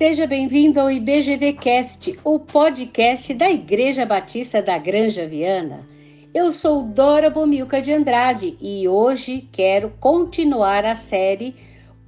Seja 0.00 0.26
bem-vindo 0.26 0.80
ao 0.80 0.90
IBGVcast, 0.90 2.18
o 2.24 2.38
podcast 2.38 3.34
da 3.34 3.50
Igreja 3.50 4.06
Batista 4.06 4.62
da 4.62 4.78
Granja 4.78 5.26
Viana. 5.26 5.86
Eu 6.32 6.52
sou 6.52 6.84
Dora 6.84 7.28
Bomilca 7.28 7.82
de 7.82 7.92
Andrade 7.92 8.56
e 8.62 8.88
hoje 8.88 9.46
quero 9.52 9.92
continuar 10.00 10.86
a 10.86 10.94
série 10.94 11.54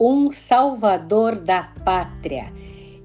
Um 0.00 0.30
Salvador 0.30 1.36
da 1.36 1.64
Pátria. 1.84 2.50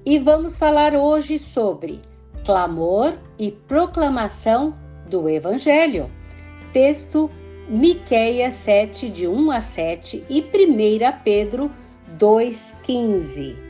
E 0.06 0.18
vamos 0.18 0.58
falar 0.58 0.94
hoje 0.94 1.38
sobre 1.38 2.00
clamor 2.42 3.12
e 3.38 3.50
proclamação 3.50 4.74
do 5.06 5.28
Evangelho. 5.28 6.10
Texto 6.72 7.30
Miqueias 7.68 8.54
7, 8.54 9.10
de 9.10 9.28
1 9.28 9.50
a 9.50 9.60
7 9.60 10.24
e 10.30 10.40
1 10.40 11.22
Pedro 11.22 11.70
2,15. 12.18 13.67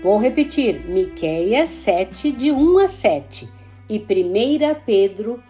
Vou 0.00 0.16
repetir, 0.16 0.88
Miqueias 0.88 1.70
7, 1.70 2.30
de 2.30 2.52
1 2.52 2.78
a 2.78 2.86
7 2.86 3.48
e 3.88 3.98
1 3.98 4.04
Pedro 4.86 5.42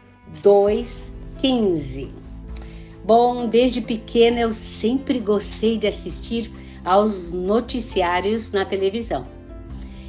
2,15. 0.42 2.08
Bom, 3.04 3.46
desde 3.46 3.82
pequena 3.82 4.40
eu 4.40 4.50
sempre 4.50 5.18
gostei 5.18 5.76
de 5.76 5.86
assistir 5.86 6.50
aos 6.82 7.30
noticiários 7.30 8.50
na 8.50 8.64
televisão. 8.64 9.26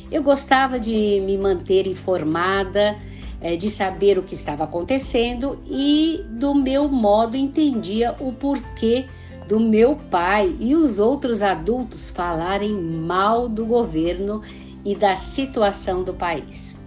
Eu 0.10 0.24
gostava 0.24 0.80
de 0.80 1.22
me 1.26 1.38
manter 1.38 1.86
informada, 1.86 2.98
eh, 3.42 3.58
de 3.58 3.70
saber 3.70 4.18
o 4.18 4.24
que 4.24 4.36
estava 4.36 4.64
acontecendo 4.64 5.60
e, 5.70 6.24
do 6.30 6.56
meu 6.56 6.88
modo, 6.88 7.36
entendia 7.36 8.16
o 8.22 8.32
porquê 8.32 9.06
do 9.50 9.60
meu 9.60 9.96
pai 9.96 10.56
e 10.60 10.76
os 10.76 11.00
outros 11.00 11.42
adultos 11.42 12.12
falarem 12.12 12.72
mal 12.72 13.50
do 13.50 13.66
governo 13.66 14.44
e 14.86 14.96
da 14.96 15.16
situação 15.16 16.04
do 16.04 16.14
país. 16.14 16.80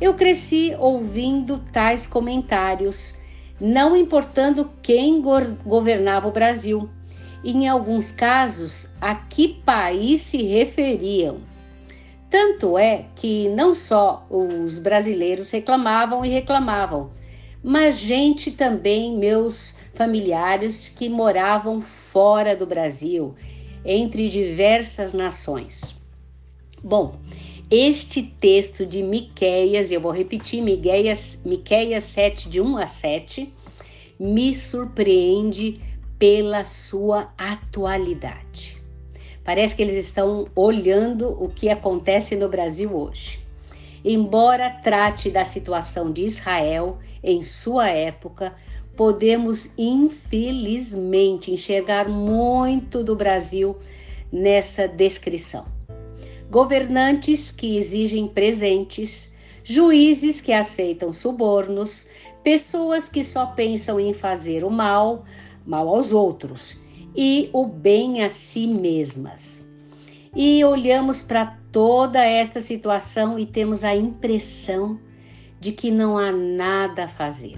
Eu 0.00 0.14
cresci 0.14 0.74
ouvindo 0.76 1.58
tais 1.72 2.04
comentários, 2.04 3.14
não 3.60 3.96
importando 3.96 4.72
quem 4.82 5.22
governava 5.64 6.26
o 6.26 6.32
Brasil, 6.32 6.90
em 7.44 7.68
alguns 7.68 8.10
casos 8.10 8.92
a 9.00 9.14
que 9.14 9.46
país 9.64 10.22
se 10.22 10.42
referiam. 10.42 11.38
Tanto 12.28 12.76
é 12.76 13.04
que 13.14 13.48
não 13.50 13.72
só 13.72 14.26
os 14.28 14.80
brasileiros 14.80 15.48
reclamavam 15.52 16.24
e 16.24 16.28
reclamavam, 16.28 17.10
mas 17.62 17.98
gente 17.98 18.50
também, 18.52 19.16
meus 19.16 19.74
familiares 19.94 20.88
que 20.88 21.08
moravam 21.08 21.80
fora 21.80 22.54
do 22.54 22.66
Brasil, 22.66 23.34
entre 23.84 24.28
diversas 24.28 25.12
nações. 25.12 26.00
Bom, 26.82 27.16
este 27.70 28.22
texto 28.22 28.86
de 28.86 29.02
Miqueias, 29.02 29.90
eu 29.90 30.00
vou 30.00 30.12
repetir, 30.12 30.62
Miqueias, 30.62 31.38
Miqueias 31.44 32.04
7, 32.04 32.48
de 32.48 32.60
1 32.60 32.76
a 32.76 32.86
7, 32.86 33.52
me 34.18 34.54
surpreende 34.54 35.80
pela 36.18 36.64
sua 36.64 37.32
atualidade. 37.36 38.78
Parece 39.44 39.74
que 39.74 39.82
eles 39.82 40.04
estão 40.04 40.46
olhando 40.54 41.30
o 41.42 41.48
que 41.48 41.68
acontece 41.68 42.36
no 42.36 42.48
Brasil 42.48 42.94
hoje. 42.94 43.40
Embora 44.04 44.70
trate 44.70 45.30
da 45.30 45.44
situação 45.44 46.12
de 46.12 46.22
Israel 46.22 46.98
em 47.22 47.42
sua 47.42 47.88
época, 47.88 48.54
podemos 48.96 49.72
infelizmente 49.78 51.52
enxergar 51.52 52.08
muito 52.08 53.04
do 53.04 53.14
Brasil 53.14 53.76
nessa 54.32 54.88
descrição. 54.88 55.66
Governantes 56.50 57.50
que 57.50 57.76
exigem 57.76 58.26
presentes, 58.26 59.32
juízes 59.62 60.40
que 60.40 60.52
aceitam 60.52 61.12
subornos, 61.12 62.06
pessoas 62.42 63.08
que 63.08 63.22
só 63.22 63.46
pensam 63.46 64.00
em 64.00 64.12
fazer 64.12 64.64
o 64.64 64.70
mal, 64.70 65.24
mal 65.64 65.88
aos 65.88 66.12
outros 66.12 66.80
e 67.14 67.50
o 67.52 67.66
bem 67.66 68.22
a 68.22 68.28
si 68.28 68.66
mesmas. 68.66 69.64
E 70.34 70.64
olhamos 70.64 71.22
para 71.22 71.58
toda 71.70 72.24
esta 72.24 72.60
situação 72.60 73.38
e 73.38 73.46
temos 73.46 73.84
a 73.84 73.94
impressão 73.94 74.98
de 75.60 75.72
que 75.72 75.90
não 75.90 76.16
há 76.16 76.32
nada 76.32 77.04
a 77.04 77.08
fazer. 77.08 77.56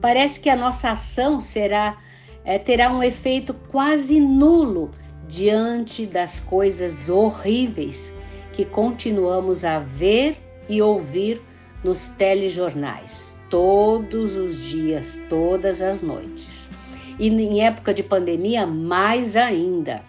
Parece 0.00 0.38
que 0.38 0.50
a 0.50 0.56
nossa 0.56 0.90
ação 0.90 1.40
será 1.40 1.96
é, 2.44 2.58
terá 2.58 2.92
um 2.92 3.02
efeito 3.02 3.52
quase 3.52 4.20
nulo 4.20 4.90
diante 5.26 6.06
das 6.06 6.38
coisas 6.38 7.10
horríveis 7.10 8.14
que 8.52 8.64
continuamos 8.64 9.64
a 9.64 9.80
ver 9.80 10.38
e 10.68 10.80
ouvir 10.80 11.42
nos 11.82 12.08
telejornais 12.10 13.36
todos 13.50 14.36
os 14.36 14.62
dias, 14.62 15.20
todas 15.28 15.82
as 15.82 16.02
noites 16.02 16.70
e 17.18 17.28
em 17.28 17.62
época 17.62 17.94
de 17.94 18.02
pandemia, 18.02 18.66
mais 18.66 19.36
ainda. 19.36 20.02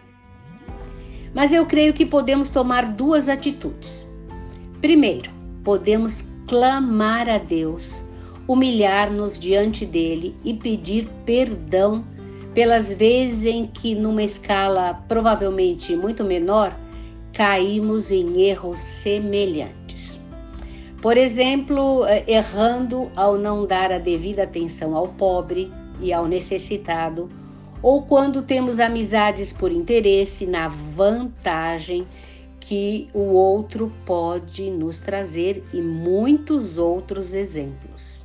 Mas 1.34 1.54
eu 1.54 1.66
creio 1.66 1.94
que 1.94 2.06
podemos 2.06 2.50
tomar 2.50 2.86
duas 2.94 3.30
atitudes. 3.30 4.08
Primeiro, 4.82 5.32
podemos 5.64 6.26
clamar 6.48 7.30
a 7.30 7.38
Deus, 7.38 8.04
humilhar-nos 8.48 9.38
diante 9.38 9.86
dele 9.86 10.36
e 10.44 10.54
pedir 10.54 11.08
perdão 11.26 12.04
pelas 12.54 12.92
vezes 12.92 13.46
em 13.46 13.68
que, 13.68 13.94
numa 13.94 14.24
escala 14.24 15.04
provavelmente 15.08 15.96
muito 15.96 16.24
menor, 16.24 16.76
caímos 17.34 18.12
em 18.12 18.42
erros 18.42 18.80
semelhantes. 18.80 20.20
Por 21.02 21.18
exemplo, 21.18 22.04
eh, 22.06 22.24
errando 22.28 23.12
ao 23.16 23.38
não 23.38 23.66
dar 23.66 23.92
a 23.92 24.00
devida 24.00 24.44
atenção 24.44 24.96
ao 24.96 25.10
pobre, 25.10 25.72
e 26.00 26.14
ao 26.14 26.28
necessitado, 26.28 27.30
ou 27.82 28.02
quando 28.04 28.42
temos 28.42 28.80
amizades 28.80 29.54
por 29.54 29.72
interesse 29.72 30.46
na 30.46 30.68
vantagem 30.68 32.08
que 32.60 33.08
o 33.14 33.34
outro 33.34 33.92
pode 34.06 34.70
nos 34.70 35.00
trazer 35.00 35.64
e 35.74 35.82
muitos 35.82 36.78
outros 36.78 37.34
exemplos. 37.34 38.22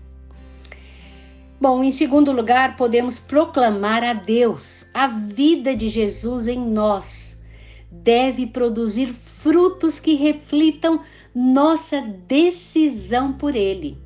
Bom, 1.60 1.84
em 1.84 1.90
segundo 1.90 2.32
lugar, 2.32 2.76
podemos 2.76 3.20
proclamar 3.20 4.02
a 4.02 4.12
Deus. 4.12 4.90
A 4.92 5.06
vida 5.06 5.76
de 5.76 5.88
Jesus 5.88 6.48
em 6.48 6.58
nós 6.58 7.40
deve 7.88 8.48
produzir 8.48 9.14
frutos 9.14 10.00
que 10.00 10.14
reflitam 10.14 11.00
nossa 11.32 12.00
decisão 12.00 13.32
por 13.32 13.54
Ele. 13.54 13.96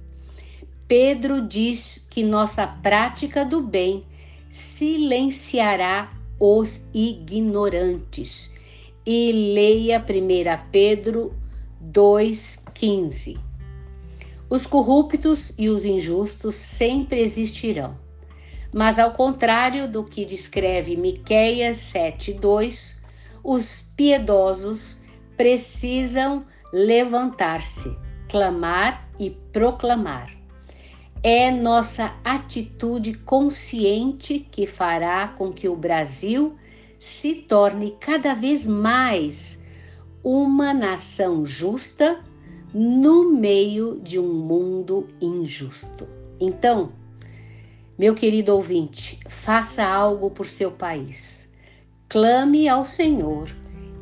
Pedro 0.86 1.40
diz 1.40 2.06
que 2.10 2.22
nossa 2.22 2.66
prática 2.66 3.44
do 3.44 3.62
bem 3.62 4.04
silenciará 4.50 6.12
os 6.38 6.86
ignorantes. 6.92 8.50
E 9.06 9.30
leia 9.30 10.00
1 10.00 10.70
Pedro 10.70 11.32
2,15. 11.80 13.38
Os 14.50 14.66
corruptos 14.66 15.52
e 15.56 15.68
os 15.68 15.84
injustos 15.84 16.54
sempre 16.56 17.20
existirão. 17.20 17.96
Mas 18.72 18.98
ao 18.98 19.12
contrário 19.12 19.88
do 19.88 20.04
que 20.04 20.24
descreve 20.24 20.96
Miqueias 20.96 21.76
7:2, 21.76 22.96
os 23.44 23.84
piedosos 23.96 24.96
precisam 25.36 26.44
levantar-se, 26.72 27.96
clamar 28.28 29.08
e 29.18 29.30
proclamar 29.30 30.36
é 31.28 31.50
nossa 31.50 32.14
atitude 32.24 33.14
consciente 33.14 34.46
que 34.48 34.64
fará 34.64 35.26
com 35.26 35.52
que 35.52 35.68
o 35.68 35.74
Brasil 35.74 36.56
se 36.98 37.34
torne 37.34 37.92
cada 38.00 38.34
vez 38.34 38.66
mais 38.66 39.62
uma 40.22 40.74
nação 40.74 41.44
justa 41.44 42.24
no 42.74 43.32
meio 43.32 44.00
de 44.02 44.18
um 44.18 44.32
mundo 44.32 45.06
injusto. 45.20 46.08
Então, 46.40 46.92
meu 47.98 48.14
querido 48.14 48.54
ouvinte, 48.54 49.18
faça 49.28 49.84
algo 49.84 50.30
por 50.30 50.46
seu 50.46 50.70
país. 50.70 51.52
Clame 52.08 52.68
ao 52.68 52.84
Senhor 52.84 53.48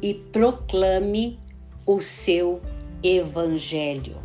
e 0.02 0.14
proclame 0.14 1.38
o 1.86 2.00
seu 2.00 2.60
evangelho 3.02 4.24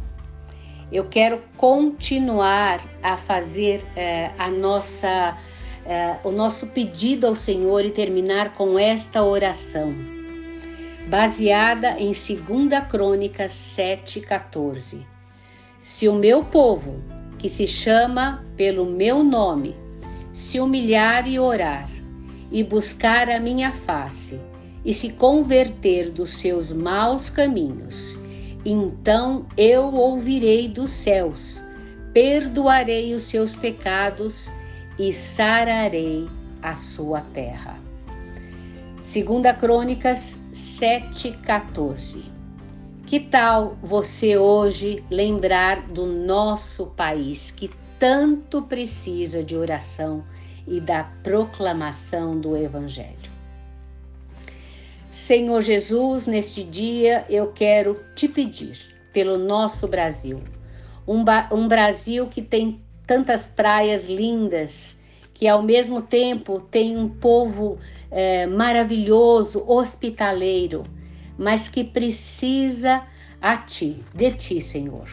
eu 0.92 1.06
quero 1.06 1.42
continuar 1.56 2.84
a 3.04 3.16
fazer 3.16 3.84
é, 3.96 4.32
a 4.38 4.50
nossa, 4.50 5.38
é, 5.86 6.18
o 6.24 6.32
nosso 6.32 6.68
pedido 6.68 7.28
ao 7.28 7.36
Senhor 7.36 7.84
e 7.86 7.92
terminar 7.92 8.54
com 8.54 8.78
esta 8.78 9.24
oração, 9.24 9.94
baseada 11.08 12.00
em 12.00 12.12
2 12.12 12.88
Crônicas 12.90 13.52
7,14. 13.52 15.06
Se 15.80 16.08
o 16.08 16.14
meu 16.14 16.44
povo, 16.44 17.02
que 17.38 17.48
se 17.48 17.66
chama 17.66 18.46
pelo 18.58 18.86
meu 18.86 19.24
nome, 19.24 19.76
se 20.34 20.60
humilhar 20.60 21.28
e 21.28 21.40
orar, 21.40 21.90
e 22.52 22.64
buscar 22.64 23.30
a 23.30 23.40
minha 23.40 23.72
face, 23.72 24.40
e 24.84 24.94
se 24.94 25.10
converter 25.14 26.10
dos 26.10 26.32
seus 26.32 26.72
maus 26.72 27.30
caminhos, 27.30 28.18
então 28.66 29.46
eu 29.56 29.86
ouvirei 29.94 30.68
dos 30.68 30.92
céus, 30.92 31.62
perdoarei 32.14 33.14
os 33.14 33.24
seus 33.24 33.56
pecados 33.56 34.50
e 35.00 35.14
sararei 35.14 36.28
a 36.62 36.76
sua 36.76 37.22
terra. 37.22 37.80
Segunda 39.02 39.54
Crônicas 39.54 40.38
7:14. 40.54 42.26
Que 43.08 43.20
tal 43.20 43.76
você 43.82 44.38
hoje 44.38 45.04
lembrar 45.10 45.88
do 45.88 46.06
nosso 46.06 46.88
país 46.88 47.50
que 47.50 47.72
tanto 47.98 48.62
precisa 48.64 49.44
de 49.44 49.56
oração 49.56 50.24
e 50.68 50.80
da 50.80 51.06
proclamação 51.24 52.40
do 52.40 52.56
evangelho? 52.56 53.32
Senhor 55.10 55.62
Jesus, 55.62 56.28
neste 56.28 56.64
dia 56.64 57.26
eu 57.28 57.52
quero 57.52 58.00
te 58.14 58.28
pedir 58.28 58.78
pelo 59.12 59.40
nosso 59.40 59.88
Brasil, 59.88 60.40
um, 61.08 61.24
um 61.52 61.68
Brasil 61.68 62.28
que 62.28 62.44
tem 62.44 62.80
tantas 63.10 63.48
praias 63.48 64.08
lindas, 64.08 64.96
que 65.34 65.48
ao 65.48 65.64
mesmo 65.64 66.00
tempo 66.00 66.60
tem 66.60 66.96
um 66.96 67.10
povo 67.10 67.80
é, 68.12 68.46
maravilhoso, 68.46 69.64
hospitaleiro, 69.68 70.84
mas 71.36 71.68
que 71.68 71.84
precisa 71.84 73.02
a 73.42 73.58
ti, 73.58 74.04
de 74.14 74.32
ti, 74.34 74.62
Senhor, 74.62 75.10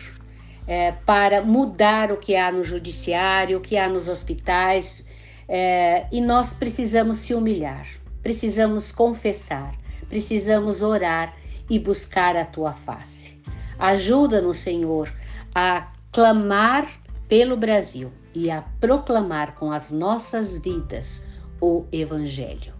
é, 0.66 0.92
para 1.06 1.40
mudar 1.40 2.12
o 2.12 2.18
que 2.18 2.36
há 2.36 2.52
no 2.52 2.62
judiciário, 2.62 3.56
o 3.56 3.60
que 3.62 3.78
há 3.78 3.88
nos 3.88 4.08
hospitais, 4.08 5.08
é, 5.48 6.06
e 6.12 6.20
nós 6.20 6.52
precisamos 6.52 7.16
se 7.20 7.32
humilhar, 7.32 7.86
precisamos 8.22 8.92
confessar, 8.92 9.74
precisamos 10.06 10.82
orar 10.82 11.34
e 11.70 11.78
buscar 11.78 12.36
a 12.36 12.44
tua 12.44 12.74
face. 12.74 13.40
Ajuda-nos, 13.78 14.58
Senhor, 14.58 15.10
a 15.54 15.90
clamar 16.12 17.05
pelo 17.28 17.56
Brasil 17.56 18.12
e 18.34 18.50
a 18.50 18.62
proclamar 18.80 19.54
com 19.54 19.72
as 19.72 19.90
nossas 19.90 20.58
vidas 20.58 21.26
o 21.60 21.84
Evangelho. 21.90 22.74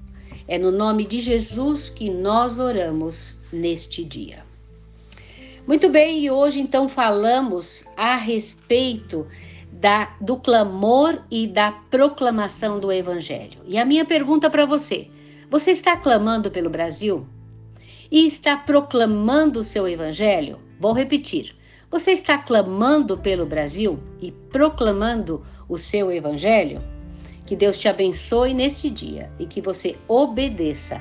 É 0.47 0.59
no 0.59 0.71
nome 0.71 1.07
de 1.07 1.21
Jesus 1.21 1.91
que 1.91 2.11
nós 2.11 2.61
oramos 2.61 3.39
neste 3.53 4.05
dia. 4.05 4.45
Muito 5.67 5.89
bem, 5.89 6.21
e 6.21 6.31
hoje 6.31 6.61
então 6.61 6.89
falamos 6.89 7.85
a 7.97 8.17
respeito 8.17 9.27
da, 9.73 10.15
do 10.21 10.37
clamor 10.37 11.23
e 11.29 11.49
da 11.49 11.73
proclamação 11.73 12.79
do 12.79 12.93
Evangelho. 12.93 13.59
E 13.67 13.77
a 13.77 13.85
minha 13.85 14.05
pergunta 14.05 14.49
para 14.49 14.65
você: 14.65 15.11
você 15.51 15.73
está 15.73 15.97
clamando 15.97 16.51
pelo 16.51 16.71
Brasil? 16.71 17.27
E 18.11 18.25
está 18.25 18.57
proclamando 18.57 19.61
o 19.61 19.65
seu 19.65 19.89
evangelho? 19.89 20.61
Vou 20.79 20.93
repetir. 20.93 21.56
Você 21.91 22.13
está 22.13 22.37
clamando 22.37 23.17
pelo 23.17 23.47
Brasil 23.47 23.99
e 24.21 24.33
proclamando 24.33 25.43
o 25.69 25.79
seu 25.79 26.11
evangelho? 26.11 26.83
Que 27.47 27.55
Deus 27.55 27.79
te 27.79 27.89
abençoe 27.89 28.53
neste 28.53 28.91
dia 28.91 29.31
e 29.39 29.47
que 29.47 29.61
você 29.61 29.97
obedeça 30.09 31.01